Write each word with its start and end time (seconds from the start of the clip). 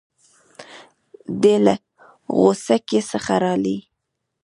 دی 1.41 1.55
له 1.65 1.73
غوڅکۍ 2.37 2.99
څخه 3.11 3.33
رالی. 3.43 3.77